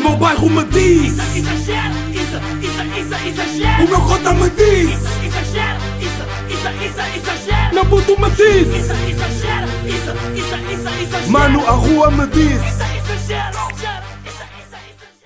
[0.00, 3.84] meu bairro me diz Isso, exagero, isso, isso, isso, exagero.
[3.84, 6.22] O meu cota me diz Isso, exagero, isso,
[6.54, 7.74] isso, isso, exagero.
[7.74, 11.30] Meu puto me diz Isso, exagero, isso, isso, isso, exagero.
[11.30, 12.82] Mano, a rua me diz Isso,
[13.22, 13.70] exagero.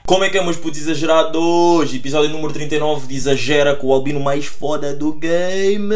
[0.07, 1.95] Como é que é, meus putos exagerados?
[1.95, 5.95] Episódio número 39 de Exagera com o albino mais foda do game,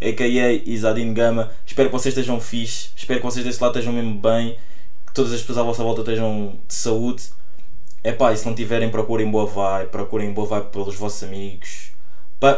[0.00, 0.52] a.k.a.
[0.64, 1.50] Isadine Gama.
[1.66, 4.56] Espero que vocês estejam fixe, espero que vocês desse lado estejam mesmo bem,
[5.06, 7.24] que todas as pessoas à vossa volta estejam de saúde.
[8.02, 11.90] É pá, e se não tiverem, procurem boa vibe, procurem boa vibe pelos vossos amigos,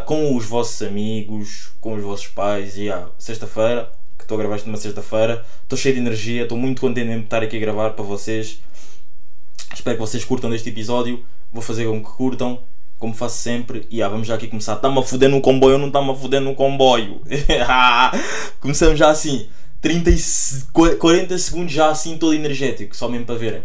[0.07, 2.77] com os vossos amigos, com os vossos pais.
[2.79, 6.57] E ah, sexta-feira, que estou a gravar isto numa sexta-feira, estou cheio de energia, estou
[6.57, 8.61] muito contente de estar aqui a gravar para vocês.
[9.75, 11.25] Espero que vocês curtam deste episódio.
[11.53, 12.61] Vou fazer com que curtam,
[12.99, 13.85] como faço sempre.
[13.91, 14.75] E ah, vamos já aqui começar.
[14.75, 17.21] Está-me a foder no comboio ou não está-me a foder no comboio?
[18.61, 19.49] Começamos já assim.
[19.81, 23.65] 30 e se- 40 segundos já assim todo energético, só mesmo para verem.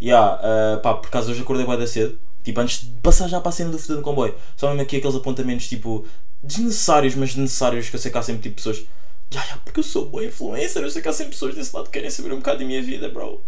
[0.00, 2.18] E ah, ah, pá, por acaso hoje acordei bem cedo.
[2.42, 4.34] Tipo, antes de passar já para a cena do foder no comboio.
[4.56, 6.06] Só mesmo aqui aqueles apontamentos tipo
[6.42, 8.84] desnecessários, mas necessários que eu sei que há sempre tipo pessoas.
[9.32, 11.86] Ya, ya, porque eu sou boa influencer, eu sei que há sempre pessoas desse lado
[11.86, 13.42] que querem saber um bocado da minha vida, bro.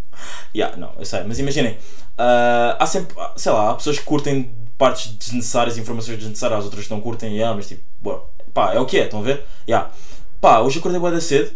[0.55, 1.79] Ya, não, eu sei, mas imaginem,
[2.19, 6.89] ah, há sempre, sei lá, há pessoas que curtem partes desnecessárias, informações desnecessárias, as outras
[6.91, 9.42] não curtem, ya, mas tipo, boa, pá, é o que é, estão a ver?
[9.67, 9.91] Ya,
[10.39, 11.51] pá, hoje acordei da cedo,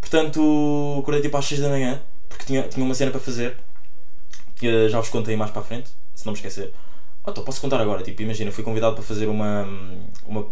[0.00, 3.56] portanto, acordei tipo às 6 da manhã, porque tinha, tinha uma cena para fazer,
[4.56, 6.72] que já vos contei mais para a frente, se não me esquecer.
[7.24, 9.66] Ah, então posso contar agora, tipo, imagina, fui convidado para fazer uma,
[10.26, 10.46] uma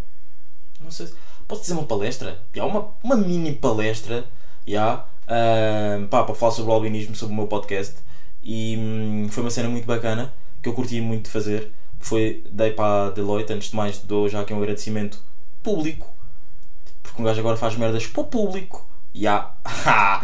[0.81, 1.15] não sei se.
[1.47, 2.41] Posso dizer uma palestra?
[2.55, 4.25] Já, uma, uma mini palestra
[4.67, 7.97] já, ah, pá, para falar sobre o albinismo, sobre o meu podcast.
[8.43, 11.73] E hum, foi uma cena muito bacana que eu curti muito de fazer.
[12.01, 15.23] Foi, dei para a Deloitte, antes de mais, dou já aqui um agradecimento
[15.63, 16.13] público.
[17.03, 18.87] Porque um gajo agora faz merdas para o público.
[19.15, 19.55] Já.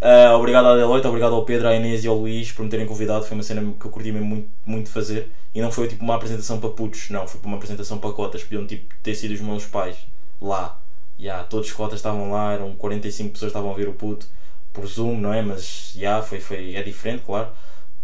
[0.00, 2.86] Ah, obrigado à Deloitte, obrigado ao Pedro, à Inês e ao Luís por me terem
[2.86, 3.24] convidado.
[3.24, 5.30] Foi uma cena que eu curti mesmo muito, muito fazer.
[5.54, 8.42] E não foi tipo uma apresentação para putos, não, foi uma apresentação para cotas.
[8.42, 9.96] Podiam tipo, ter sido os meus pais
[10.42, 10.78] lá.
[11.18, 14.26] Já, todos os cotas estavam lá, eram 45 pessoas estavam a ver o puto
[14.72, 15.40] por Zoom, não é?
[15.40, 17.48] Mas já, foi, foi, é diferente, claro.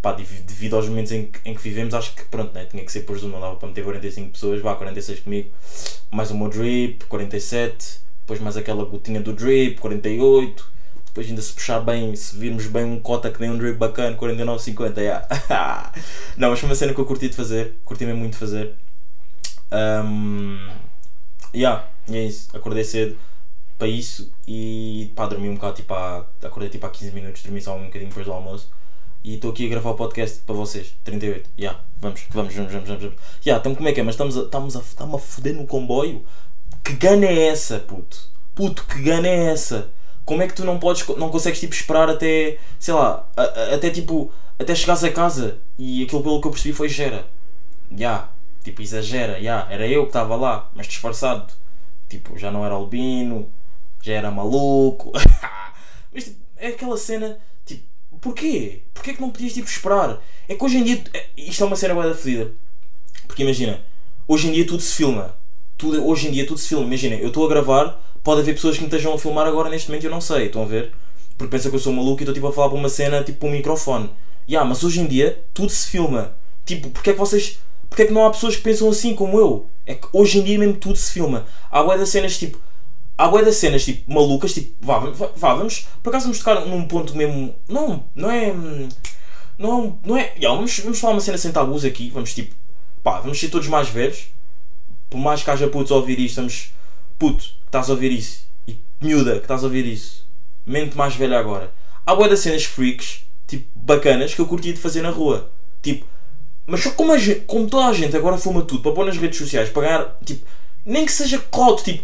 [0.01, 2.65] Pá, dev- devido aos momentos em que, em que vivemos, acho que pronto, né?
[2.65, 5.49] tinha que ser por Zoom, não dava para meter 45 pessoas, vá, 46 comigo,
[6.11, 10.71] mais o meu drip, 47, depois mais aquela gotinha do drip, 48,
[11.05, 14.15] depois ainda se puxar bem, se virmos bem um cota que nem um drip bacana,
[14.15, 15.27] 49, 50, já.
[16.37, 18.73] não, mas foi uma cena que eu curti de fazer, curti mesmo muito de fazer.
[19.71, 20.69] Um,
[21.53, 23.17] yeah, e é isso, acordei cedo
[23.77, 27.61] para isso e pá, dormi um bocado, tipo, há, acordei tipo há 15 minutos, dormi
[27.61, 28.71] só um bocadinho depois do almoço
[29.23, 32.89] e estou aqui a gravar o podcast para vocês, 38, yeah, vamos, vamos, vamos, vamos,
[32.89, 33.03] vamos.
[33.45, 35.67] Yeah, então como é que é, mas estamos a, estamos a, estamos a foder no
[35.67, 36.23] comboio?
[36.83, 38.17] Que gana é essa, puto?
[38.55, 39.89] Puto, que gana é essa?
[40.25, 43.75] Como é que tu não podes, não consegues tipo esperar até, sei lá, a- a-
[43.75, 47.25] até tipo, até chegares a casa e aquilo pelo que eu percebi foi gera.
[47.95, 48.29] Já,
[48.63, 51.53] tipo, exagera, já, era eu que estava lá, mas disfarçado.
[52.09, 53.49] Tipo, já não era albino,
[54.01, 55.11] já era maluco.
[56.13, 57.83] mas tipo, é aquela cena, tipo,
[58.21, 58.83] porquê?
[58.93, 60.21] Porquê que não podias tipo esperar?
[60.47, 62.51] É que hoje em dia, é- isto é uma cena bué da fedida.
[63.27, 63.81] Porque imagina,
[64.27, 65.35] hoje em dia tudo se filma.
[65.83, 66.85] Tudo, hoje em dia tudo se filma.
[66.85, 69.89] Imagina, eu estou a gravar, pode haver pessoas que me estejam a filmar agora neste
[69.89, 70.93] momento e eu não sei, estão a ver?
[71.37, 73.39] Porque pensa que eu sou maluco e estou tipo a falar para uma cena, tipo
[73.39, 74.09] para um microfone.
[74.49, 76.37] Ya, mas hoje em dia tudo se filma.
[76.65, 77.59] Tipo, porque é que vocês.
[77.89, 79.65] Porque é que não há pessoas que pensam assim como eu?
[79.85, 81.45] É que hoje em dia mesmo tudo se filma.
[81.69, 82.57] Há bué das cenas tipo.
[83.17, 85.89] Há bué das cenas tipo malucas, tipo, vá, vá, vamos.
[86.01, 87.53] Por acaso vamos tocar num ponto mesmo.
[87.67, 88.55] Não, não é.
[89.57, 90.31] Não, não é.
[90.41, 92.09] Ya, vamos, vamos falar uma cena sem tabus aqui.
[92.09, 92.55] Vamos tipo.
[93.03, 94.27] Pá, vamos ser todos mais velhos.
[95.13, 96.71] Por mais que haja putos a ouvir isto, vamos.
[97.19, 98.47] Puto, que estás a ouvir isso.
[98.67, 100.25] E miúda, que estás a ouvir isso.
[100.65, 101.71] Mente mais velha agora.
[102.03, 105.51] Há bué das cenas freaks, tipo, bacanas, que eu curtia de fazer na rua.
[105.83, 106.03] Tipo,
[106.65, 109.15] mas só como, a gente, como toda a gente agora filma tudo para pôr nas
[109.15, 110.43] redes sociais, para ganhar, tipo,
[110.83, 112.03] nem que seja clout, tipo,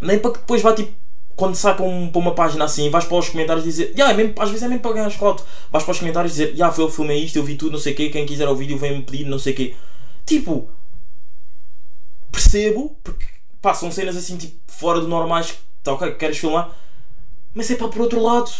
[0.00, 0.92] nem para que depois vá, tipo,
[1.36, 4.16] quando sai para, um- para uma página assim, vais para os comentários dizer, yeah, é
[4.16, 6.84] mesmo, às vezes é mesmo para ganhar clout, vais para os comentários dizer, yeah, foi
[6.84, 9.02] eu filmei isto, eu vi tudo, não sei o quê, quem quiser o vídeo vem-me
[9.02, 9.74] pedir, não sei o quê.
[10.24, 10.70] Tipo,
[12.34, 13.24] percebo, porque
[13.62, 16.70] pá, são cenas assim, tipo, fora do normais, tá ok, que queres filmar,
[17.54, 18.50] mas é pá, por outro lado,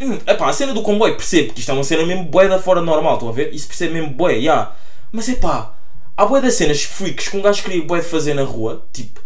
[0.00, 2.58] hum, epá, a cena do comboio, percebo que isto é uma cena mesmo bué da
[2.58, 3.54] fora do normal, estão a ver?
[3.54, 4.74] Isso percebe mesmo bué, yeah.
[5.12, 5.74] mas é pá,
[6.16, 9.20] há bué das cenas freaks que um gajo queria bué de fazer na rua, tipo,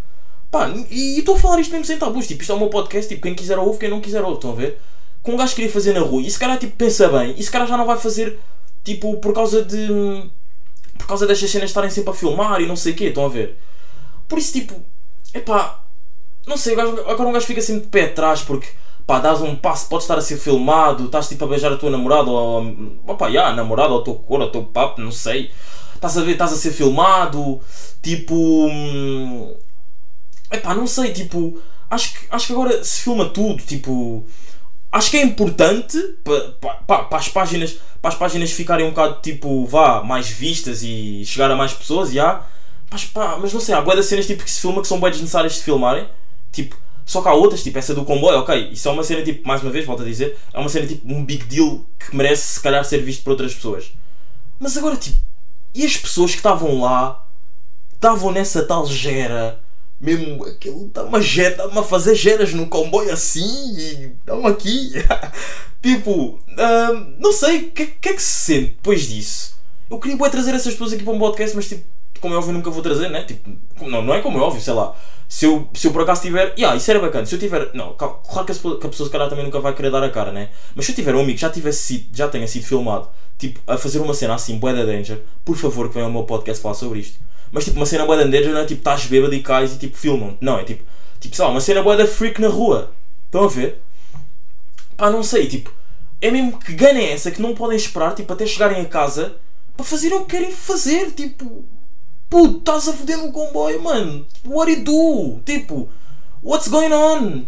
[0.51, 2.69] pá, e e estou a falar isto mesmo sem tabus, tipo, isto é o meu
[2.69, 4.79] podcast, tipo, quem quiser ouve, quem não quiser ouve, estão a ver?
[5.25, 7.51] Que um gajo queria fazer na rua, e esse cara, tipo, pensa bem, e esse
[7.51, 8.39] cara já não vai fazer,
[8.85, 10.29] tipo, por causa de,
[10.99, 13.29] por causa destas cenas estarem sempre a filmar e não sei o quê, estão a
[13.29, 13.57] ver?
[14.29, 14.75] Por isso, tipo,
[15.35, 15.81] epá,
[16.47, 18.69] não sei, agora um gajo fica sempre de pé atrás porque,
[19.07, 21.91] pá, dás um passo, podes estar a ser filmado, estás tipo a beijar a tua
[21.91, 22.65] namorada ou,
[23.07, 25.51] opá, já, a namorada ou o teu cor, ou o teu papo, não sei.
[25.95, 27.61] Estás a ver, estás a ser filmado,
[28.03, 28.35] tipo.
[28.35, 29.55] hum,
[30.51, 31.61] Epá, não sei, tipo.
[31.91, 34.25] Acho que, acho que agora se filma tudo, tipo.
[34.91, 35.99] Acho que é importante
[36.87, 41.51] para as páginas para as páginas ficarem um bocado tipo vá mais vistas e chegar
[41.51, 42.47] a mais pessoas já
[42.91, 45.11] mas, pá, mas não sei há das cenas tipo que se filma que são bem
[45.11, 46.09] desnecessárias de filmarem.
[46.53, 49.47] Tipo só que há outras tipo essa do comboio ok isso é uma cena tipo
[49.47, 52.55] mais uma vez volto a dizer é uma cena tipo um big deal que merece
[52.55, 53.93] se calhar ser visto por outras pessoas.
[54.59, 55.19] Mas agora tipo
[55.75, 57.25] e as pessoas que estavam lá
[57.95, 59.61] estavam nessa tal gera
[60.01, 64.93] mesmo aquilo está-me a, ge- está-me a fazer geras no comboio assim e estão aqui.
[65.83, 69.55] Tipo ah, não sei o que, que é que se sente depois disso?
[69.89, 71.85] Eu queria bué trazer essas pessoas aqui para um podcast mas tipo
[72.19, 73.51] como é óbvio nunca vou trazer né tipo
[73.83, 74.95] não, não é como é óbvio sei lá
[75.29, 77.93] se eu, se eu por acaso tiver yeah, isso era bacana se eu tiver não
[77.95, 78.55] claro que a,
[78.89, 81.15] pessoa- se calhar também nunca vai querer dar a cara né mas se eu tiver
[81.15, 83.09] um amigo que já tivesse sido já tenha sido filmado
[83.39, 86.25] tipo a fazer uma cena assim bué da danger por favor que venha ao meu
[86.25, 87.19] podcast falar sobre isto
[87.53, 89.79] mas tipo, uma cena boa da danger não é tipo, estás bêbado e cais e
[89.79, 90.85] tipo, filmam Não, é tipo,
[91.21, 92.91] tipo, sei lá, uma cena boa da freak na rua.
[93.27, 93.81] Estão a ver?
[94.97, 95.73] Pá, não sei, tipo,
[96.21, 99.37] é mesmo que ganha é essa que não podem esperar, tipo, até chegarem a casa
[99.77, 101.13] para fazerem o que querem fazer.
[101.13, 101.65] Tipo,
[102.29, 104.27] puto, estás a foder no comboio, mano.
[104.47, 105.41] What do you do?
[105.45, 105.89] Tipo,
[106.43, 107.45] what's going on?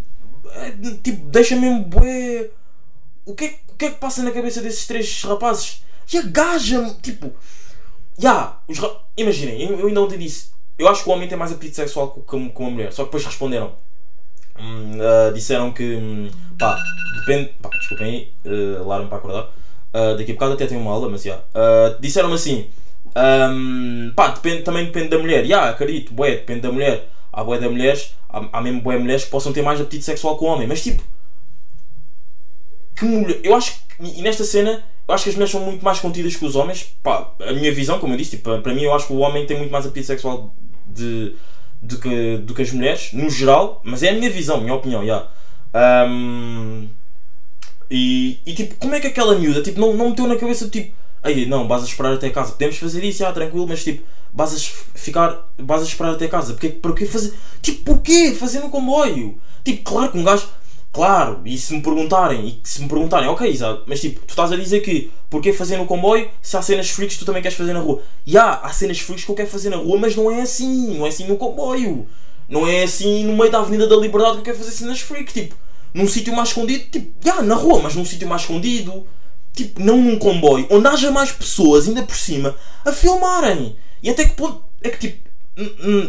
[0.53, 0.71] É,
[1.03, 2.51] tipo, deixa mesmo bué.
[3.27, 5.83] O que, é, o que é que passa na cabeça desses três rapazes?
[6.13, 7.33] E a gaja, tipo.
[8.19, 10.51] Ya, ra- imaginem, eu, eu ainda ontem disse.
[10.79, 12.93] Eu acho que o homem tem mais apetite sexual que, que, que uma mulher.
[12.93, 13.73] Só que depois responderam.
[14.59, 15.97] Hum, ah, disseram que.
[15.97, 16.79] hum, pá,
[17.21, 17.53] depende.
[17.61, 19.51] Pá, desculpem aí, uh, alarme para acordar.
[19.93, 21.41] Ah, daqui a bocado até tenho uma aula, mas já.
[21.55, 22.67] Ah, Disseram-me assim.
[23.17, 25.45] Hum, pá, depende, também depende da mulher.
[25.47, 27.09] Ya, acredito, bué, depende da mulher.
[27.33, 30.39] Há bué de mulheres, há, há mesmo bué mulheres que possam ter mais apetite sexual
[30.39, 30.67] que o homem.
[30.67, 31.03] Mas tipo,
[32.97, 33.41] que mulher.
[33.43, 33.79] Eu acho que.
[34.01, 36.97] E nesta cena, eu acho que as mulheres são muito mais contidas que os homens.
[37.03, 39.47] Pá, a minha visão, como eu disse, tipo, para mim, eu acho que o homem
[39.47, 40.55] tem muito mais apetite sexual
[40.87, 41.35] de,
[41.81, 43.81] do, que, do que as mulheres, no geral.
[43.85, 45.27] Mas é a minha visão, a minha opinião, já.
[45.75, 46.89] Ahm,
[47.91, 50.95] e, e tipo, como é que aquela miúda tipo, não, não meteu na cabeça tipo,
[51.23, 54.55] aí não, vas a esperar até casa, podemos fazer isso, já, tranquilo, mas tipo, vas
[54.55, 54.59] a
[54.99, 59.39] ficar, vas a esperar até casa, porque, porquê fazer, tipo, porquê fazer no comboio?
[59.65, 60.49] Tipo, claro que um gajo,
[60.93, 64.57] claro, e se me perguntarem, e se me perguntarem, ok, mas tipo, tu estás a
[64.57, 67.81] dizer que, porquê fazer no comboio, se há cenas freaks tu também queres fazer na
[67.81, 68.03] rua?
[68.27, 71.07] Já, há cenas freaks que eu quero fazer na rua, mas não é assim, não
[71.07, 72.07] é assim no comboio.
[72.49, 75.33] Não é assim no meio da Avenida da Liberdade que eu quero fazer cenas freak,
[75.33, 75.55] tipo,
[75.93, 79.07] num sítio mais escondido, tipo, já, na rua, mas num sítio mais escondido,
[79.65, 83.77] tipo, não num comboio, onde haja mais pessoas, ainda por cima, a filmarem.
[84.03, 85.29] E até que ponto é que, tipo,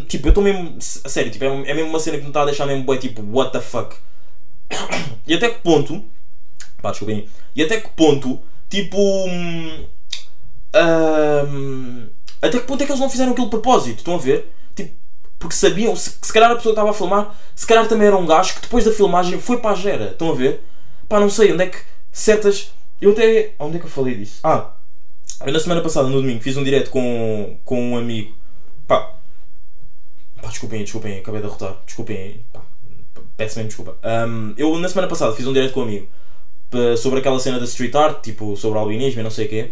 [0.07, 2.44] tipo, eu estou mesmo, a sério, tipo, é, é mesmo uma cena que me está
[2.44, 3.96] a deixar mesmo, bué, tipo, what the fuck.
[5.28, 6.04] E até que ponto,
[6.81, 9.86] pá, desculpem, e até que ponto, tipo, hum,
[11.48, 12.07] hum,
[12.42, 14.51] até que ponto é que eles não fizeram aquilo de propósito, estão a ver?
[14.75, 14.92] Tipo,
[15.38, 18.18] porque sabiam, se, se calhar a pessoa que estava a filmar, se calhar também era
[18.18, 20.12] um gajo que depois da filmagem foi para a gera.
[20.12, 20.63] Estão a ver?
[21.07, 21.78] Pá, não sei onde é que
[22.12, 22.72] certas.
[23.01, 23.54] Eu até.
[23.60, 24.40] Onde é que eu falei disso?
[24.44, 24.72] Ah,
[25.46, 28.36] eu na semana passada, no domingo, fiz um direto com, com um amigo.
[28.88, 29.13] Pá,
[30.42, 31.78] pá, desculpem, desculpem, acabei de arrotar.
[31.86, 32.62] Desculpem, pá,
[33.38, 33.98] peço mesmo desculpa.
[34.04, 36.07] Ahm, eu na semana passada fiz um direto com um amigo
[36.98, 39.72] sobre aquela cena da street art, tipo sobre albinismo e não sei o quê.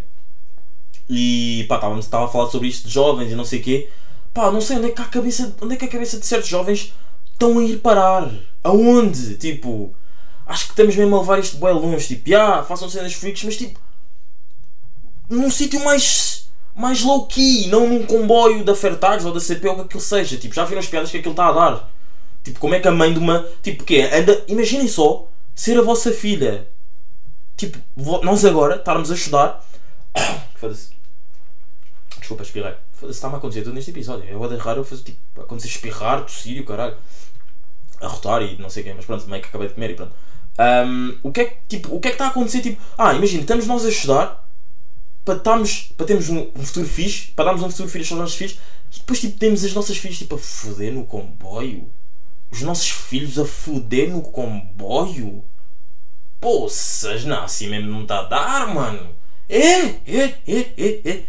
[1.10, 3.90] E pá, estava a falar sobre isto de jovens e não sei o quê.
[4.34, 6.50] Pá, não sei onde é que a cabeça, onde é que a cabeça de certos
[6.50, 6.94] jovens
[7.32, 8.30] estão a ir parar.
[8.64, 9.36] Aonde?
[9.36, 9.94] Tipo,
[10.48, 12.08] acho que estamos mesmo a levar isto bem longe.
[12.08, 13.80] Tipo, ah, façam cenas freaks, mas tipo,
[15.30, 19.74] num sítio mais, mais low key, não num comboio da Fertags ou da CP ou
[19.74, 20.38] o que aquilo seja.
[20.38, 21.92] Tipo, já viram as piadas que aquilo está a dar?
[22.44, 23.46] Tipo, como é que a mãe de uma.
[23.62, 24.02] Tipo, que?
[24.02, 26.68] Anda, imaginem só ser a vossa filha.
[27.58, 27.80] Tipo,
[28.24, 29.66] nós agora estarmos a estudar.
[30.56, 30.92] Foda-se.
[32.20, 32.74] Desculpa, espirrei.
[32.94, 34.30] Foda-se, está-me a acontecer tudo neste episódio.
[34.30, 36.96] É o de raro eu fazer tipo, acontecer espirrar, tossir e o caralho.
[38.00, 40.14] Arrotar e não sei o quê, mas pronto, meio que acabei de comer e pronto.
[40.58, 42.62] Ahm, o, que é que, tipo, o que é que está a acontecer?
[42.62, 44.48] Tipo, ah, imagina, estamos nós a estudar
[45.24, 48.36] para, estarmos, para termos um, um futuro fixe, para darmos um futuro fixe aos nossos
[48.36, 48.58] filhos
[48.96, 51.90] e depois tipo, temos as nossas filhas tipo, a foder no comboio.
[52.50, 55.44] Os nossos filhos a foder no comboio.
[56.40, 59.10] Poças, não, assim mesmo não está a dar, mano.
[59.50, 61.24] É, é, é, é, é.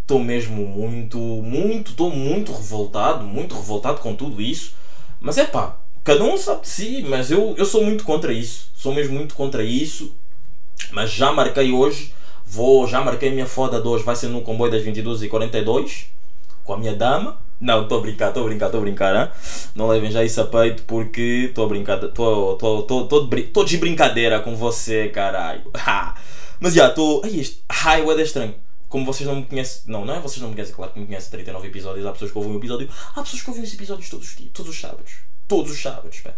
[0.00, 4.74] Estou mesmo muito, muito, estou muito revoltado, muito revoltado com tudo isso.
[5.20, 8.70] Mas é pá, cada um sabe de si, mas eu, eu sou muito contra isso.
[8.74, 10.14] Sou mesmo muito contra isso.
[10.90, 12.12] Mas já marquei hoje,
[12.44, 16.06] vou, já marquei minha foda de hoje, vai ser no comboio das 22h42
[16.64, 19.32] com a minha dama, Não, estou a brincar, estou a brincar, estou a brincar, hein?
[19.74, 25.08] não levem já isso a peito porque estou a brincar, estou de brincadeira com você,
[25.08, 25.62] caralho.
[26.60, 27.22] Mas já, estou.
[27.24, 28.54] Ai, este ai, é estranho.
[28.88, 31.06] Como vocês não me conhecem, não, não é vocês não me conhecem, claro que me
[31.06, 34.10] conhecem 39 episódios, há pessoas que ouvem um episódio, há pessoas que ouvem os episódios
[34.10, 35.31] todos os dias, todos os sábados.
[35.52, 36.30] Todos os sábados, pá.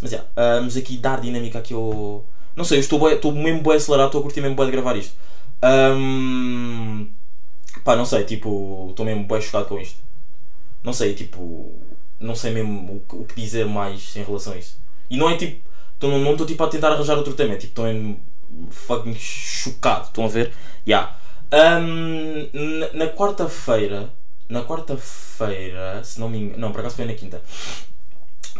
[0.00, 2.24] Mas já, vamos aqui dar dinâmica aqui ao.
[2.56, 4.72] Não sei, eu estou, bué- estou mesmo bem acelerado, estou a curtir mesmo bem de
[4.72, 5.14] gravar isto.
[5.60, 7.06] Ahm,
[7.84, 9.98] pá, não sei, tipo, estou mesmo bem chocado com isto.
[10.82, 11.74] Não sei, tipo,
[12.18, 14.78] não sei mesmo o, o que dizer mais em relação a isso.
[15.10, 15.60] E não é tipo,
[15.98, 18.20] tô, não estou tipo a tentar arranjar outro tema, é tipo, estou mesmo
[18.70, 20.52] fucking chocado, estão a ver?
[20.88, 21.14] Ya.
[21.50, 24.10] Ahm, na na quarta-feira,
[24.48, 27.42] na quarta-feira, se não me engano, não, por acaso foi na quinta.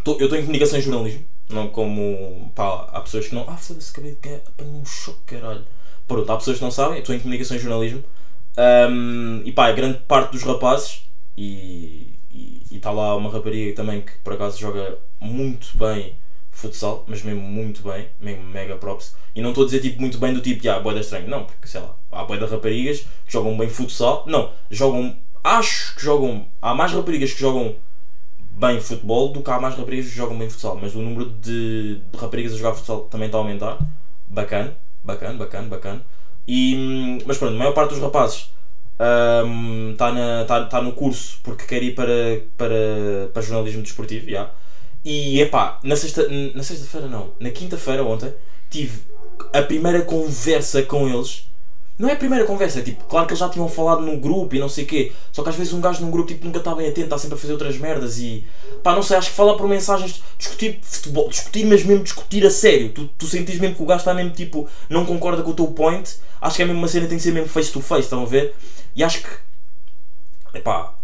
[0.03, 3.57] Tô- eu estou em comunicação e jornalismo, não como, pá, há pessoas que não, ah,
[3.57, 5.63] foda-se, acabei de apanhei um choque, caralho.
[6.07, 8.03] Pronto, há pessoas que não sabem, estou em comunicação e jornalismo,
[8.55, 11.03] Ahm, e pá, grande parte dos rapazes,
[11.35, 12.13] e
[12.71, 16.15] está lá uma rapariga também que por acaso joga muito bem
[16.51, 19.15] futsal, mas mesmo muito bem, mesmo mega props.
[19.35, 21.67] E não estou a dizer tipo muito bem do tipo, ah, boeda estranho, não, porque
[21.67, 26.75] sei lá, há boeda raparigas que jogam bem futsal, não, jogam, acho que jogam, há
[26.75, 27.75] mais raparigas que jogam
[28.55, 31.99] bem futebol do que há mais raparigas que jogam bem futsal, mas o número de,
[32.17, 33.77] raparigas a jogar futsal também está a aumentar,
[34.27, 36.05] bacana, bacana, bacana, bacana.
[36.47, 38.49] E, hum, mas pronto, a maior parte dos rapazes
[39.91, 44.49] está na tá, tá no curso porque quer ir para, para, para jornalismo desportivo, já.
[45.03, 48.33] E epá, na sexta, na sexta-feira não, na quinta-feira ontem
[48.69, 49.01] tive
[49.51, 51.47] a primeira conversa com eles.
[51.97, 54.59] Não é a primeira conversa, tipo, claro que eles já tinham falado no grupo e
[54.59, 55.11] não sei o quê.
[55.31, 57.35] Só que às vezes um gajo num grupo tipo, nunca está bem atento, está sempre
[57.35, 58.43] a fazer outras merdas e
[58.81, 62.49] pá, não sei, acho que falar por mensagens, discutir futebol, discutir, mas mesmo discutir a
[62.49, 62.89] sério.
[62.89, 65.67] Tu, tu sentes mesmo que o gajo está mesmo tipo, não concorda com o teu
[65.67, 66.17] point.
[66.41, 68.25] Acho que é mesmo uma cena tem que ser mesmo face to face, estão a
[68.25, 68.55] ver?
[68.95, 69.29] E acho que
[70.57, 70.95] epá,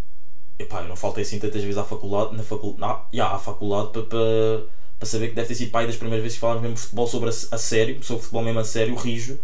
[0.58, 4.04] epá, eu não faltei assim tantas vezes à faculdade, na faculdade, yeah, à faculdade para,
[4.04, 4.64] para,
[4.98, 7.30] para saber que deve ter sido pai das primeiras vezes que falámos mesmo futebol sobre
[7.30, 9.40] a, a sério, sobre futebol mesmo a sério, rijo.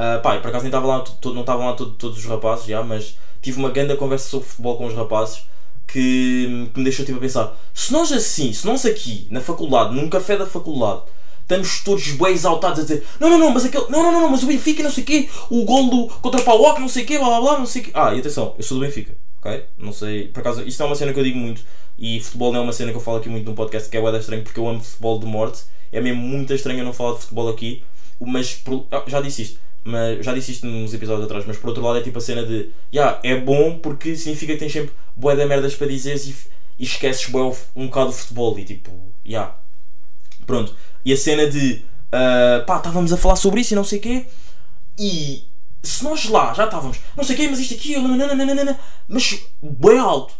[0.00, 2.24] Uh, pá, e por acaso nem estava lá, to- não estavam lá to- todos os
[2.24, 5.42] rapazes, já, mas tive uma grande conversa sobre futebol com os rapazes
[5.86, 9.94] que, que me deixou tipo a pensar, se nós assim, se nós aqui na faculdade,
[9.94, 11.02] num café da faculdade,
[11.42, 14.42] estamos todos bem exaltados a dizer não, não, não, mas aquele, não, não, não, mas
[14.42, 17.06] o Benfica não sei o quê, o gol do, contra o Pauoc não sei o
[17.06, 17.90] quê, blá blá blá, não sei o quê.
[17.92, 19.64] Ah, e atenção, eu sou do Benfica, ok?
[19.76, 21.62] Não sei, por acaso, isto é uma cena que eu digo muito
[21.98, 24.12] e futebol não é uma cena que eu falo aqui muito num podcast que é
[24.12, 27.14] da estranho porque eu amo futebol de morte, é mesmo muito estranho eu não falar
[27.14, 27.82] de futebol aqui,
[28.20, 29.60] mas ah, já disse isto.
[29.82, 32.44] Mas já disse isto nos episódios atrás, mas por outro lado é tipo a cena
[32.44, 36.36] de yeah, é bom porque significa que tens sempre bué da merdas para dizeres e,
[36.78, 37.42] e esqueces bué
[37.74, 38.90] um bocado o futebol e tipo,
[39.26, 39.54] yeah,
[40.46, 40.74] Pronto.
[41.04, 41.82] E a cena de
[42.12, 44.26] ah, pá, estávamos a falar sobre isso e não sei o quê.
[44.98, 45.44] E
[45.82, 49.98] se nós lá já estávamos, não sei o quê, mas isto aqui, nananana, mas bem
[49.98, 50.34] alto.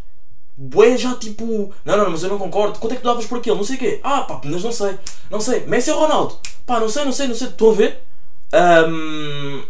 [0.56, 2.78] Bué já tipo, não, não, mas eu não concordo.
[2.78, 3.56] Quanto é que tu davas por aquele?
[3.56, 4.00] Não sei o quê.
[4.02, 4.99] Ah, pá, mas não sei.
[5.30, 5.64] Não sei.
[5.66, 6.38] Messi ou Ronaldo?
[6.66, 7.49] Pá, não sei, não sei, não sei.
[7.49, 8.02] Estão a ver?
[8.52, 9.62] Ahm,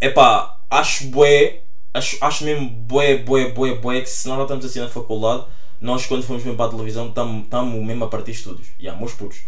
[0.00, 4.78] Epá, acho bué, acho, acho mesmo bué, bué, bué, bué que se nós estamos assim
[4.80, 5.44] na faculdade,
[5.80, 8.68] nós quando fomos mesmo para a televisão estamos mesmo a partir de estúdios.
[8.86, 9.42] Há meus putos.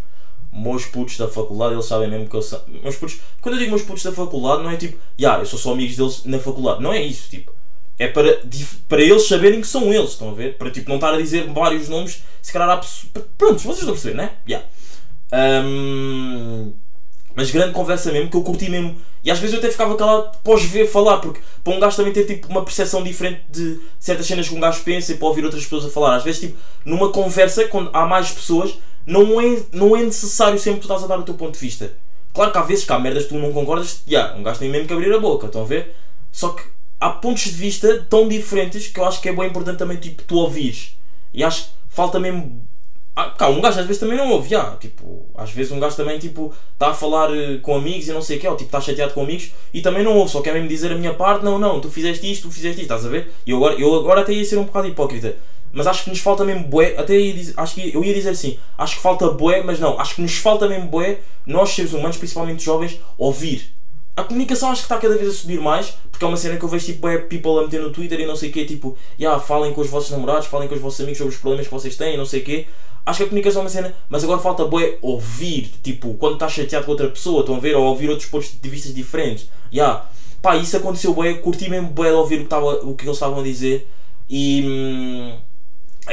[0.53, 2.61] Meus putos da faculdade, eles sabem mesmo que eu sou.
[2.83, 5.59] Meus putos, quando eu digo meus putos da faculdade, não é tipo, já, eu sou
[5.59, 6.83] só amigos deles na faculdade.
[6.83, 7.53] Não é isso, tipo.
[7.97, 8.41] É para,
[8.89, 10.57] para eles saberem que são eles, estão a ver?
[10.57, 13.13] Para tipo não estar a dizer vários nomes, se calhar há pessoas.
[13.37, 14.33] Pronto, vocês estão a perceber, né?
[14.49, 14.67] Yeah.
[15.31, 16.73] Ahm,
[17.41, 18.95] mas grande conversa mesmo, que eu curti mesmo.
[19.25, 22.13] E às vezes eu até ficava calado pós ver falar, porque para um gajo também
[22.13, 25.43] ter tipo, uma percepção diferente de certas cenas que um gajo pensa e para ouvir
[25.43, 26.17] outras pessoas a falar.
[26.17, 28.75] Às vezes, tipo, numa conversa, quando há mais pessoas,
[29.07, 31.95] não é, não é necessário sempre tu estás a dar o teu ponto de vista.
[32.35, 34.69] Claro que há vezes que há merdas que tu não concordas, yeah, um gajo tem
[34.69, 35.97] mesmo que abrir a boca, estão a ver?
[36.31, 36.63] Só que
[37.01, 40.23] há pontos de vista tão diferentes que eu acho que é bem importante também tipo,
[40.25, 40.95] tu ouvires.
[41.33, 42.63] E acho que falta mesmo
[43.15, 45.97] ah, cá, um gajo às vezes também não ouve, já, tipo, às vezes um gajo
[45.97, 48.69] também tipo está a falar eh, com amigos e não sei o que, ou tipo
[48.69, 51.45] está chateado com amigos e também não ouve, só quer mesmo dizer a minha parte,
[51.45, 53.33] não, não, tu fizeste isto, tu fizeste isto, estás a ver?
[53.45, 55.37] E eu agora, eu agora até ia ser um bocado hipócrita,
[55.73, 58.31] mas acho que nos falta mesmo bué, até ia dizer, acho que eu ia dizer
[58.31, 61.93] assim, acho que falta bué, mas não, acho que nos falta mesmo bué, nós seres
[61.93, 63.75] humanos, principalmente jovens, ouvir.
[64.17, 66.65] A comunicação acho que está cada vez a subir mais, porque é uma cena que
[66.65, 68.97] eu vejo tipo é people a meter no Twitter e não sei o quê, tipo,
[69.19, 71.73] yeah, falem com os vossos namorados, falem com os vossos amigos sobre os problemas que
[71.73, 72.67] vocês têm e não sei o quê.
[73.05, 76.53] Acho que a comunicação é uma cena, mas agora falta bué ouvir, tipo, quando estás
[76.53, 79.49] chateado com outra pessoa, estão a ver, ou ouvir outros pontos de vista diferentes.
[79.73, 80.07] Yeah.
[80.43, 83.17] Pá, isso aconteceu bué, curti mesmo bué de ouvir o que, tava, o que eles
[83.17, 83.89] estavam a dizer
[84.29, 84.63] e.
[84.65, 85.51] Hum,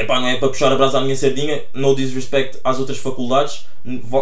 [0.06, 3.66] não é para puxar a brasa à minha sardinha, no disrespect às outras faculdades,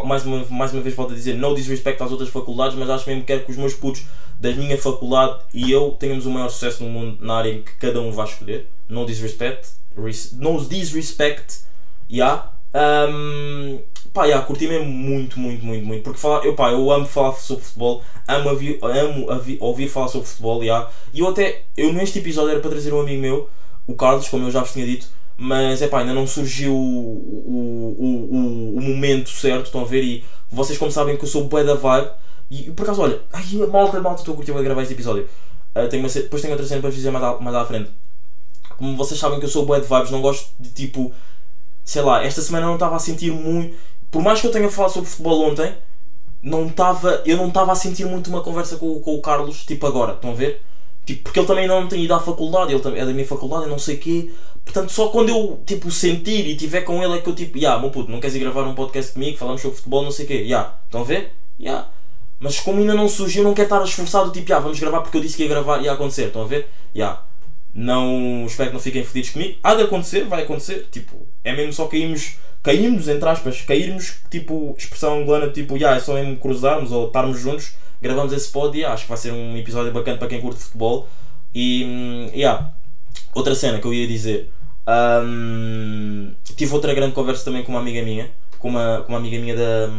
[0.05, 3.07] mais uma, mais uma vez volto a dizer, no disrespect às outras faculdades, mas acho
[3.09, 4.05] mesmo que quero que os meus putos
[4.41, 7.73] da minha faculdade e eu tenhamos o maior sucesso no mundo na área em que
[7.77, 8.69] cada um vai escolher.
[8.89, 11.61] No disrespect, res, no disrespect,
[12.11, 12.53] yeah.
[12.77, 13.81] Um,
[14.13, 16.03] pá, yeah, curti mesmo muito, muito, muito, muito.
[16.03, 20.09] Porque falar, eu, pá, eu amo falar sobre futebol, amo, ouvir, amo ouvir, ouvir falar
[20.09, 20.91] sobre futebol, yeah.
[21.13, 23.51] e eu até, eu neste episódio era para trazer um amigo meu,
[23.87, 26.77] o Carlos, como eu já vos tinha dito, mas é pá, ainda não surgiu o,
[26.77, 30.03] o, o, o momento certo, estão a ver?
[30.03, 32.11] E vocês, como sabem, que eu sou bué da vibe,
[32.51, 35.29] e por acaso, olha, ai, malta, malta, estou a curtir a gravar este episódio.
[35.75, 37.91] Ah, tenho uma, depois tenho outra cena para vos dizer mais à, mais à frente.
[38.79, 41.13] Como vocês sabem que eu sou bué de vibes, não gosto de tipo,
[41.87, 43.77] sei lá, esta semana não estava a sentir muito.
[44.11, 45.73] Por mais que eu tenha falado sobre futebol ontem,
[46.43, 49.87] não estava, eu não estava a sentir muito uma conversa com, com o Carlos, tipo
[49.87, 50.63] agora, estão a ver?
[51.07, 53.69] Tipo, porque ele também não tem ido à faculdade, ele também é da minha faculdade,
[53.69, 54.33] não sei o quê.
[54.65, 57.79] Portanto, só quando eu tipo sentir e tiver com ele é que eu tipo, ya,
[57.79, 60.29] meu puto, não queres ir gravar um podcast comigo, falamos sobre futebol, não sei o
[60.29, 61.33] quê, ya, estão a ver?
[61.61, 61.87] Ya.
[62.41, 65.21] Mas como ainda não surgiu, não quero estar esforçado, tipo, ya, vamos gravar porque eu
[65.21, 66.69] disse que ia gravar ia acontecer, estão a ver?
[66.95, 67.21] Ya.
[67.79, 69.59] Não, espero que não fiquem fedidos comigo.
[69.63, 70.89] Há de acontecer, vai acontecer.
[70.91, 71.15] Tipo,
[71.45, 76.15] é mesmo só caímos, caímos, entre aspas, cairmos, tipo, expressão angolana, tipo, yeah, é só
[76.15, 79.59] mesmo cruzarmos ou estarmos juntos, gravamos esse pod e yeah, acho que vai ser um
[79.59, 81.07] episódio bacana para quem curte futebol.
[81.55, 82.73] E, hum, yeah,
[83.35, 84.51] outra cena que eu ia dizer,
[85.23, 89.39] hum, tive outra grande conversa também com uma amiga minha, com uma, com uma amiga
[89.39, 89.91] minha da,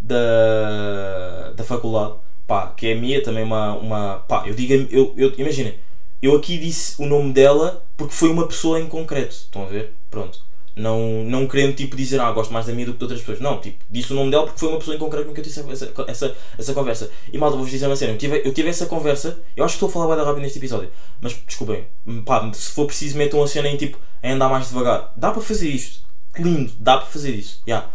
[0.00, 2.14] da, da faculdade,
[2.46, 5.74] pá, que é minha, também uma, uma pá, eu digo, eu, eu, imaginem,
[6.22, 9.92] eu aqui disse o nome dela porque foi uma pessoa em concreto, estão a ver?
[10.10, 10.46] Pronto.
[10.74, 13.40] Não, não querendo tipo dizer, ah, gosto mais da minha do que de outras pessoas.
[13.40, 15.44] Não, tipo, disse o nome dela porque foi uma pessoa em concreto com que eu
[15.44, 17.10] tive essa, essa, essa conversa.
[17.32, 19.84] E malta, vou-vos dizer uma cena, eu tive, eu tive essa conversa, eu acho que
[19.84, 20.88] estou a falar bem rápido neste episódio,
[21.20, 21.84] mas desculpem,
[22.24, 25.12] pá, se for preciso metam a cena em tipo, em andar mais devagar.
[25.16, 26.00] Dá para fazer isto.
[26.38, 27.60] Lindo, dá para fazer isso.
[27.66, 27.88] Yeah.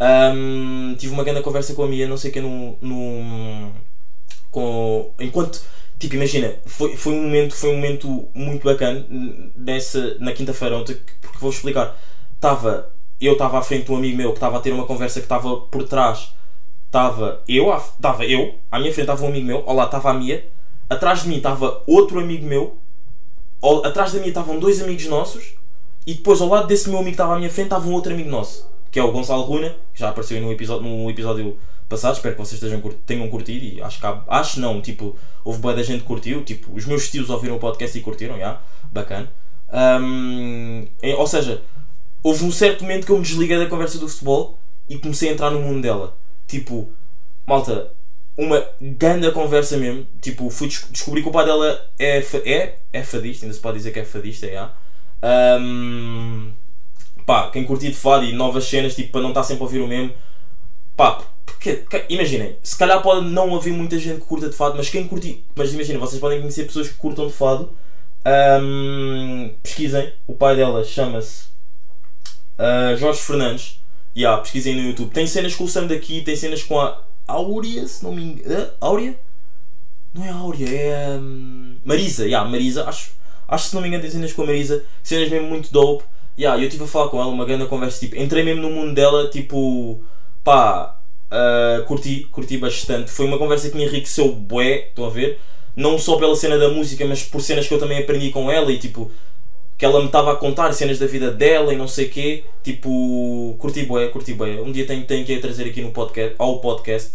[0.00, 3.72] Um, tive uma grande conversa com a Mia, não sei que, no, no.
[4.50, 5.12] com.
[5.18, 5.62] Enquanto.
[6.00, 9.04] Tipo, imagina, foi, foi, um momento, foi um momento muito bacana
[9.54, 11.94] nessa, na quinta-feira ontem, porque vou explicar.
[12.40, 12.90] Tava,
[13.20, 15.26] eu estava à frente de um amigo meu que estava a ter uma conversa que
[15.26, 16.32] estava por trás.
[16.86, 20.48] Estava eu, estava eu, à minha frente estava um amigo meu, lado estava a Mia,
[20.88, 22.78] atrás de mim estava outro amigo meu,
[23.60, 25.54] ao, atrás da mim estavam dois amigos nossos,
[26.06, 28.12] e depois ao lado desse meu amigo que estava à minha frente estava um outro
[28.12, 31.58] amigo nosso, que é o Gonçalo Runa, que já apareceu no episódio, no episódio
[31.90, 35.58] passado, espero que vocês estejam, tenham curtido e acho que há, acho não, tipo, houve
[35.60, 38.58] boa da gente que curtiu, tipo, os meus tios ouviram o podcast e curtiram, já,
[38.92, 39.28] bacana.
[39.68, 41.62] Ahm, é- ou seja,
[42.22, 45.32] houve um certo momento que eu me desliguei da conversa do futebol e comecei a
[45.32, 46.16] entrar no mundo dela.
[46.46, 46.90] Tipo,
[47.46, 47.92] malta,
[48.36, 50.06] uma grande conversa mesmo.
[50.20, 53.78] Tipo, fui des- descobri que o pai dela é, é, é fadista, ainda se pode
[53.78, 54.70] dizer que é fadista, já.
[55.22, 56.50] Ahm,
[57.26, 59.80] pá, quem curtir de fado e novas cenas, tipo, para não estar sempre a ouvir
[59.80, 60.12] o mesmo,
[60.96, 61.20] pá,
[61.52, 64.88] porque, que- imaginem, se calhar pode não haver muita gente que curta de fado, mas
[64.88, 67.70] quem curtir, mas imaginem, vocês podem conhecer pessoas que curtam de fado.
[68.24, 71.44] Ahm, pesquisem, o pai dela chama-se
[72.58, 73.80] ah, Jorge Fernandes.
[74.16, 75.10] Yeah, pesquisem no YouTube.
[75.12, 78.70] Tem cenas com o Sam daqui, tem cenas com a Áurea, se não me engano.
[78.80, 79.16] Áurea?
[80.12, 82.24] Não é Áurea, é hum, Marisa.
[82.26, 83.12] Yeah, Marisa, acho,
[83.46, 86.04] acho que se não me engano tem cenas com a Marisa, cenas mesmo muito dope.
[86.38, 88.00] Yeah, eu estive a falar com ela, uma grande conversa.
[88.00, 90.00] Tipo, entrei mesmo no mundo dela, tipo,
[90.42, 90.99] pá,
[91.30, 93.10] ah, curti, curti bastante.
[93.10, 95.38] Foi uma conversa que me enriqueceu bué, estão a ver?
[95.76, 98.72] Não só pela cena da música, mas por cenas que eu também aprendi com ela
[98.72, 99.10] e tipo,
[99.78, 102.44] que ela me estava a contar cenas da vida dela e não sei quê.
[102.62, 104.60] Tipo, curti bué, curti bué.
[104.60, 107.12] Um dia tenho, tenho que a trazer aqui no podcast, ao podcast.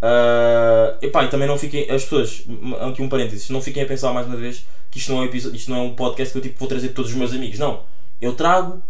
[0.00, 2.44] Ah, epá, e também não fiquem, as pessoas,
[2.80, 5.30] aqui um parênteses, não fiquem a pensar mais uma vez que isto não é um,
[5.34, 7.58] isto não é um podcast que eu tipo, vou trazer todos os meus amigos.
[7.58, 7.84] Não,
[8.20, 8.82] eu trago,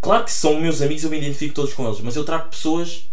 [0.00, 3.08] claro que são meus amigos, eu me identifico todos com eles, mas eu trago pessoas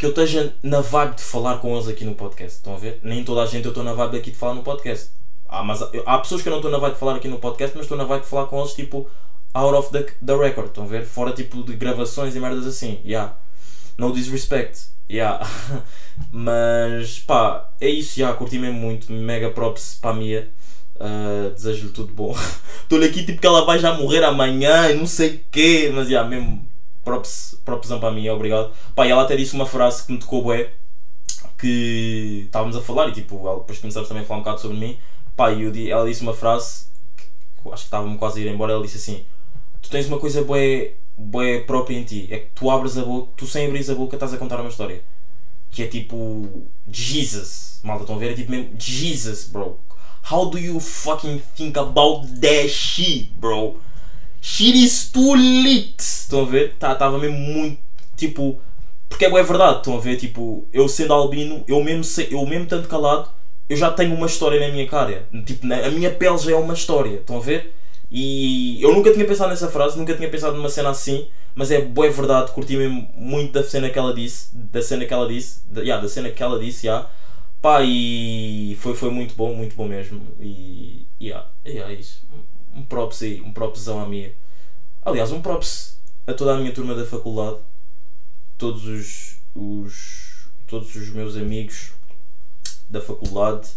[0.00, 2.56] que eu esteja na vibe de falar com eles aqui no podcast.
[2.56, 2.98] Estão a ver?
[3.02, 5.10] Nem toda a gente eu estou na vibe aqui de falar no podcast.
[5.46, 7.76] Há, mas, há pessoas que eu não estou na vibe de falar aqui no podcast,
[7.76, 9.06] mas estou na vibe de falar com eles tipo
[9.52, 10.68] out of the, the record.
[10.68, 11.04] Estão a ver?
[11.04, 12.98] Fora tipo de gravações e merdas assim.
[13.04, 13.36] Yeah.
[13.98, 14.86] No disrespect.
[15.10, 15.46] Yeah.
[16.32, 18.18] mas pá, é isso.
[18.18, 19.12] Yeah, curti mesmo muito.
[19.12, 20.48] Mega props para a Mia.
[20.96, 22.34] Uh, Desejo-lhe tudo bom.
[22.84, 25.92] Estou-lhe aqui tipo que ela vai já morrer amanhã e não sei o quê.
[25.94, 26.69] Mas yeah, mesmo
[27.10, 28.70] props, propsão para mim, obrigado.
[28.94, 30.70] Pá, ela até disse uma frase que me tocou bué,
[31.58, 34.76] que estávamos a falar e tipo, ela- depois começamos também a falar um bocado sobre
[34.76, 34.98] mim.
[35.36, 37.24] Pá, e ela disse uma frase que
[37.68, 38.72] acho que estava-me quase a ir embora.
[38.72, 39.24] Ela disse assim:
[39.82, 43.32] Tu tens uma coisa bué, bué própria em ti, é que tu abres a boca,
[43.36, 45.02] tu sem abrir a boca estás a contar uma história.
[45.70, 48.32] Que é tipo, Jesus, malta, estão a ver?
[48.32, 49.78] É tipo mesmo, Jesus, bro.
[50.30, 53.80] How do you fucking think about that shit, bro?
[54.40, 54.74] Shit.
[55.98, 56.70] Estão a ver?
[56.72, 57.78] Estava tá, mesmo muito.
[58.16, 58.60] Tipo.
[59.08, 60.16] Porque é, verdade, estão a ver?
[60.16, 63.28] Tipo, eu sendo albino, eu mesmo, eu mesmo tanto calado,
[63.68, 65.26] eu já tenho uma história na minha cara.
[65.44, 67.16] Tipo, na- a minha pele já é uma história.
[67.16, 67.74] Estão a ver?
[68.10, 71.80] E eu nunca tinha pensado nessa frase, nunca tinha pensado numa cena assim, mas é
[71.80, 75.60] boa verdade, curti mesmo muito da cena que ela disse, da cena que ela disse,
[75.70, 77.08] da, yeah, da cena que ela disse, yeah.
[77.62, 82.22] pá, e foi, foi muito bom, muito bom mesmo, e yeah, yeah, é isso,
[82.74, 84.32] um props aí, um propsão à minha,
[85.04, 87.58] aliás, um props a toda a minha turma da faculdade,
[88.58, 90.30] todos os, os
[90.66, 91.90] todos os meus amigos
[92.88, 93.68] da faculdade,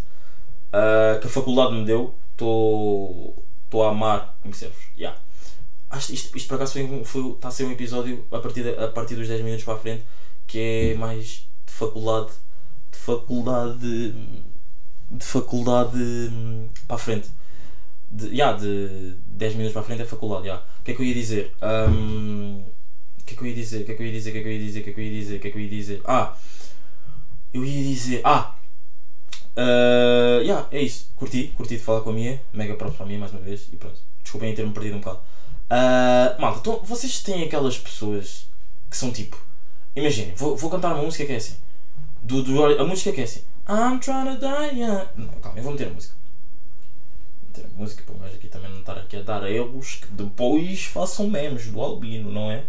[0.71, 3.36] ah, que a faculdade me deu, estou
[3.84, 4.84] a amar conhecer-vos.
[4.97, 5.19] Yeah.
[5.91, 8.84] Que isto, isto por acaso foi, foi, está a ser um episódio a partir, de-
[8.84, 10.03] a partir dos 10 minutos para a frente
[10.47, 12.32] que é mais de faculdade
[12.91, 14.15] de faculdade
[15.12, 17.29] de faculdade hum, para a frente
[18.13, 20.63] de, yeah, de 10 minutos para a frente é faculdade yeah.
[20.80, 21.52] o que é que eu ia dizer
[21.89, 22.63] Hum,
[23.19, 24.34] o que é que eu ia dizer o que é que eu ia dizer o
[24.34, 25.47] que é que eu ia dizer o que é que eu ia dizer o que
[25.47, 26.38] é que eu ia dizer ah
[27.54, 28.56] eu ia dizer ah
[29.56, 31.12] Uh, yeah, é isso.
[31.15, 32.41] Curti, curti de falar com a minha.
[32.52, 33.67] Mega props para a minha mais uma vez.
[33.71, 33.99] E pronto.
[34.23, 35.19] Desculpem em ter-me perdido um bocado.
[35.69, 38.47] Uh, malta, então, vocês têm aquelas pessoas
[38.89, 39.38] que são tipo.
[39.95, 41.56] Imaginem, vou, vou cantar uma música que é assim.
[42.23, 43.41] Do, do, a música que é assim.
[43.69, 45.06] I'm trying to die young.
[45.15, 46.15] Não, calma, eu vou meter a música.
[47.62, 51.30] A música para gajo aqui também não estar aqui a dar erros que depois façam
[51.30, 52.66] memes do albino, não é?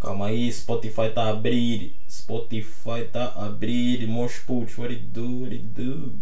[0.00, 1.94] Calma aí, Spotify está a abrir.
[2.08, 4.06] Spotify está a abrir.
[4.08, 6.14] Meus putos, what it do, what it do.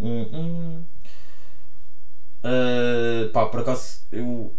[0.00, 0.84] Hum, hum.
[2.42, 4.54] Ah, pá, por acaso eu.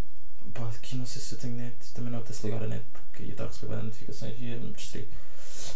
[0.53, 1.75] Pá, aqui não sei se eu tenho net.
[1.93, 4.71] Também não até-se ligar a net porque ia estar a receber notificações e ia me
[4.73, 5.07] distrair.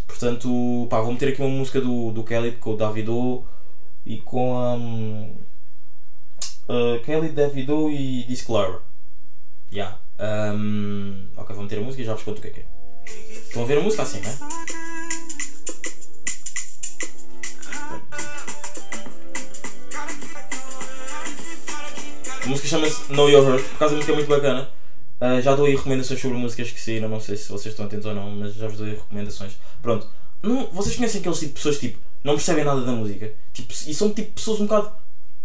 [0.07, 3.45] Portanto, pá, vou meter aqui uma música do, do Kelly com o Davido
[4.05, 4.75] e com a.
[4.75, 5.35] hum,
[6.71, 8.79] ah, Kelly, Davido e Disclaimer.
[9.73, 9.99] Yeah.
[10.17, 12.65] Um, ok, vou meter a música e já vos conto o que é que é.
[13.45, 14.37] Estão a ver a música assim, né?
[22.41, 24.69] A música chama-se Know Your Hurt, por causa da música é muito bacana.
[25.19, 28.05] Uh, já dou aí recomendações sobre músicas que saíram, não sei se vocês estão atentos
[28.05, 29.53] ou não, mas já vos dou aí recomendações.
[29.81, 30.07] Pronto,
[30.41, 33.93] não, vocês conhecem aqueles tipo de pessoas tipo, não percebem nada da música tipo, e
[33.93, 34.91] são tipo pessoas um bocado,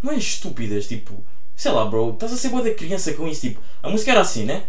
[0.07, 1.14] não é estúpidas, tipo,
[1.57, 4.21] sei lá, bro, estás a ser boa da criança com isso, tipo, a música era
[4.21, 4.62] assim, né?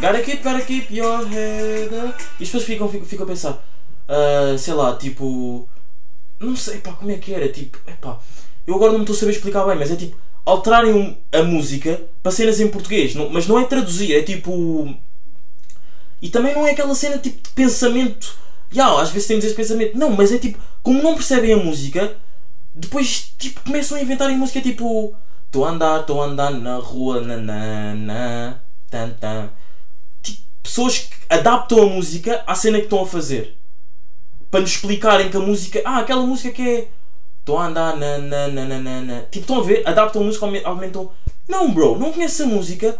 [0.00, 2.22] Gotta keep, gotta keep your head up.
[2.38, 3.64] E as pessoas ficam, ficam, ficam a pensar,
[4.08, 5.68] ah, sei lá, tipo.
[6.38, 7.48] Não sei, pá, como é que era?
[7.48, 8.18] Tipo, epá,
[8.66, 12.02] eu agora não me estou a saber explicar bem, mas é tipo, alterarem a música
[12.22, 14.94] para cenas em português, não- mas não é traduzir, é tipo.
[16.20, 18.36] E também não é aquela cena tipo de pensamento.
[18.74, 19.96] Ya, às vezes temos esse pensamento.
[19.96, 22.16] Não, mas é tipo, como não percebem a música,
[22.76, 25.14] depois tipo começam a inventarem música tipo.
[25.46, 29.48] Estou a andar, estou a andar na rua, nanana, tan tan.
[30.22, 33.56] Tipo, pessoas que adaptam a música à cena que estão a fazer.
[34.50, 35.80] Para nos explicarem que a música.
[35.84, 36.88] Ah, aquela música que é.
[37.40, 39.22] Estou a andar na.
[39.30, 39.88] Tipo, estão a ver?
[39.88, 41.10] Adaptam a música, aumen- aumentam.
[41.48, 42.98] Não, bro, não conheces a música.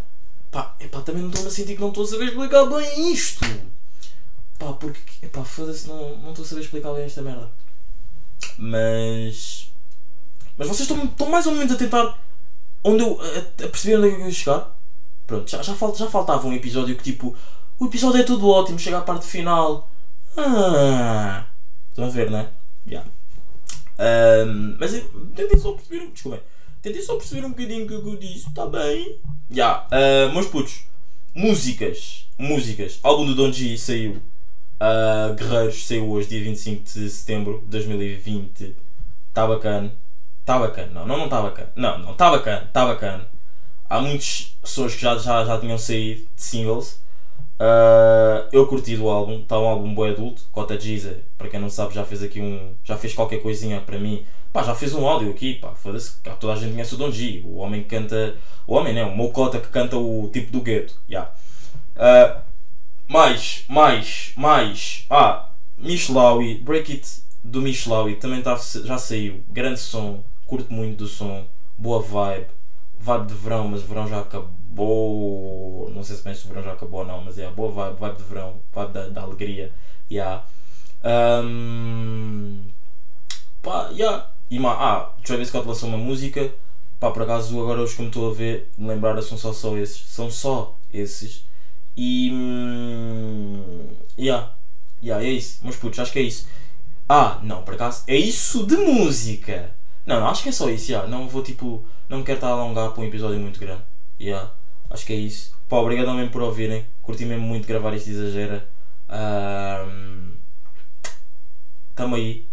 [0.53, 3.45] Pá, epá, também não estou a sentir que não estou a saber explicar bem isto.
[4.59, 5.27] Pá, porque.
[5.27, 7.51] Epá, foda-se, não não estou a saber explicar bem esta merda.
[8.57, 9.66] Mas.
[10.57, 12.19] Mas vocês estão, estão mais ou menos a tentar.
[12.83, 13.21] Onde eu.
[13.21, 14.77] a, a perceber onde é que eu ia chegar?
[15.27, 17.35] Pronto, já, já, já faltava um episódio que tipo.
[17.79, 19.91] O episódio é tudo ótimo, chega à parte final.
[20.37, 21.45] Ah.
[21.91, 22.49] Estão a ver, não é?
[22.87, 23.11] Yeah.
[23.99, 25.03] Ahm, mas eu
[25.35, 26.11] tentei só perceber um.
[26.11, 26.41] Desculpem.
[26.83, 28.49] Tentei só perceber um bocadinho o que eu disse.
[28.49, 29.19] Está bem.
[29.51, 29.87] Já.
[29.93, 30.33] Yeah.
[30.33, 30.85] meus putos.
[31.35, 32.27] Músicas.
[32.39, 32.99] Músicas.
[33.03, 34.23] Álbum do Don G saiu.
[34.79, 38.77] Ah, Guerreiros saiu hoje, dia 25 de setembro de 2020.
[39.29, 39.93] Está bacana.
[40.47, 40.93] Está bacana.
[40.95, 41.73] Não, não, não está bacana.
[41.75, 42.63] Não, não, está bacana.
[42.69, 43.27] Está bacana.
[43.91, 47.03] Há muitos sons que já, já, já tinham saído de singles.
[47.59, 51.69] Ah, eu curti do álbum, está um álbum boi adulto, Cota Giza, para quem não
[51.69, 52.75] sabe já fez aqui um.
[52.85, 54.25] já fez qualquer coisinha para mim.
[54.53, 57.43] Pá, já fez um áudio aqui, pá, foda-se, toda a gente conhece o Don G,
[57.45, 58.37] o homem que canta.
[58.69, 60.95] O homem não, o meu cota que canta o tipo do gueto.
[61.11, 61.33] Yeah.
[61.97, 62.43] Ah,
[63.09, 65.07] mais, mais, mais.
[65.11, 69.43] Ah, Mishlawi, Break It do Mishlawi também tá, já saiu.
[69.49, 72.47] Grande som, curto muito do som, boa vibe,
[72.99, 75.91] vibe de verão, mas verão já acabou.
[75.95, 77.99] Não sei se bem se o verão já acabou ou não, mas é boa vibe,
[77.99, 79.73] vibe de verão, vibe da, da alegria.
[80.11, 80.45] Yeah.
[81.05, 82.63] Um,
[83.63, 84.31] pá, yeah.
[84.51, 86.53] E ma, ah, Travis Scott lançou uma música.
[87.01, 89.77] Pá, por acaso agora os que me estou a ver, me lembrar são só, só
[89.77, 90.07] esses.
[90.09, 91.45] São só esses.
[91.97, 92.31] E.
[92.33, 94.53] Hum, yeah.
[95.03, 95.61] Yeah, é isso.
[95.63, 96.47] Meus putos, acho que é isso.
[97.09, 98.03] Ah, não, por acaso.
[98.07, 99.75] É isso de música.
[100.07, 101.07] Não, não, acho que é só isso, já.
[101.07, 101.85] Não vou tipo.
[102.09, 103.83] Não me quero estar a alongar para um episódio muito grande.
[104.21, 104.51] Yeah.
[104.89, 105.53] Acho que é isso.
[105.69, 106.87] Pá, obrigado mesmo por ouvirem.
[107.03, 108.69] Curti mesmo muito gravar isto exagera.
[109.09, 110.37] Ahm,
[111.97, 112.47] Tamo aí.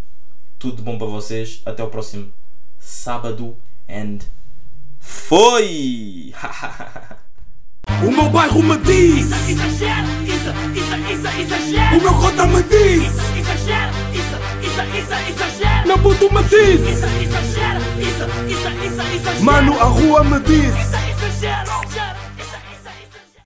[0.58, 1.62] Tudo de bom para vocês.
[1.66, 2.32] Até o próximo
[2.80, 3.56] sábado.
[3.88, 4.20] And
[5.00, 6.34] foi!
[8.02, 9.84] O meu bairro me diz, isso, isso,
[10.74, 11.98] isso, exagera.
[11.98, 13.74] o meu cota me diz, isso, isso,
[14.98, 15.53] isso, exagera.
[15.86, 19.42] Meu puto me diz, Isso, exagera, isso, isso, isso, exagera.
[19.44, 20.74] mano a rua me diz.
[20.76, 21.64] Isso, exagera.